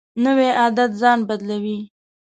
[0.23, 1.79] نوی عادت ځان بدلوي